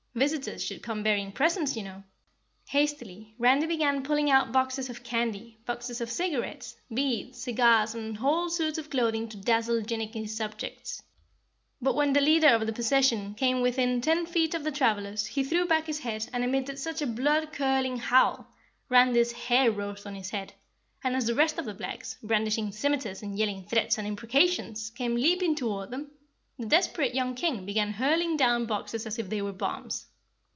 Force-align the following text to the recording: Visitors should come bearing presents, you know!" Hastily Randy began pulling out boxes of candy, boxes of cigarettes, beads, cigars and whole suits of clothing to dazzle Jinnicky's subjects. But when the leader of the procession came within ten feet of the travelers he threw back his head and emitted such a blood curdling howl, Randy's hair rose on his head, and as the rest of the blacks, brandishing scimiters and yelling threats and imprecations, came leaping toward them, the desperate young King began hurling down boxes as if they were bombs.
Visitors 0.13 0.61
should 0.61 0.83
come 0.83 1.03
bearing 1.03 1.31
presents, 1.31 1.77
you 1.77 1.83
know!" 1.83 2.03
Hastily 2.67 3.33
Randy 3.39 3.65
began 3.65 4.03
pulling 4.03 4.29
out 4.29 4.51
boxes 4.51 4.89
of 4.89 5.05
candy, 5.05 5.57
boxes 5.65 6.01
of 6.01 6.11
cigarettes, 6.11 6.75
beads, 6.93 7.41
cigars 7.41 7.95
and 7.95 8.17
whole 8.17 8.49
suits 8.49 8.77
of 8.77 8.89
clothing 8.89 9.29
to 9.29 9.37
dazzle 9.37 9.81
Jinnicky's 9.81 10.35
subjects. 10.35 11.01
But 11.81 11.95
when 11.95 12.11
the 12.11 12.19
leader 12.19 12.49
of 12.49 12.65
the 12.65 12.73
procession 12.73 13.35
came 13.35 13.61
within 13.61 14.01
ten 14.01 14.25
feet 14.25 14.53
of 14.53 14.65
the 14.65 14.71
travelers 14.73 15.27
he 15.27 15.45
threw 15.45 15.65
back 15.65 15.85
his 15.85 15.99
head 15.99 16.27
and 16.33 16.43
emitted 16.43 16.77
such 16.77 17.01
a 17.01 17.07
blood 17.07 17.53
curdling 17.53 17.95
howl, 17.95 18.47
Randy's 18.89 19.31
hair 19.31 19.71
rose 19.71 20.05
on 20.05 20.15
his 20.15 20.31
head, 20.31 20.51
and 21.05 21.15
as 21.15 21.27
the 21.27 21.35
rest 21.35 21.57
of 21.57 21.63
the 21.63 21.73
blacks, 21.73 22.17
brandishing 22.21 22.73
scimiters 22.73 23.23
and 23.23 23.37
yelling 23.39 23.63
threats 23.63 23.97
and 23.97 24.05
imprecations, 24.05 24.89
came 24.89 25.15
leaping 25.15 25.55
toward 25.55 25.89
them, 25.89 26.11
the 26.59 26.65
desperate 26.67 27.15
young 27.15 27.33
King 27.33 27.65
began 27.65 27.93
hurling 27.93 28.37
down 28.37 28.67
boxes 28.67 29.07
as 29.07 29.17
if 29.17 29.27
they 29.29 29.41
were 29.41 29.53
bombs. 29.53 30.05